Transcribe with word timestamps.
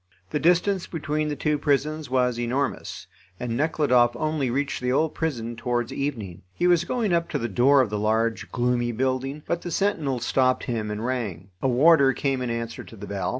The 0.31 0.39
distance 0.39 0.87
between 0.87 1.27
the 1.27 1.35
two 1.35 1.59
prisons 1.59 2.09
was 2.09 2.39
enormous, 2.39 3.05
and 3.39 3.55
Nekhludoff 3.55 4.15
only 4.15 4.49
reached 4.49 4.81
the 4.81 4.91
old 4.91 5.13
prison 5.13 5.55
towards 5.55 5.93
evening. 5.93 6.41
He 6.55 6.65
was 6.65 6.85
going 6.85 7.13
up 7.13 7.29
to 7.29 7.37
the 7.37 7.47
door 7.47 7.81
of 7.81 7.91
the 7.91 7.99
large, 7.99 8.51
gloomy 8.51 8.93
building, 8.93 9.43
but 9.45 9.61
the 9.61 9.69
sentinel 9.69 10.19
stopped 10.19 10.63
him 10.63 10.89
and 10.89 11.05
rang. 11.05 11.51
A 11.61 11.67
warder 11.67 12.13
came 12.13 12.41
in 12.41 12.49
answer 12.49 12.83
to 12.83 12.95
the 12.95 13.05
bell. 13.05 13.29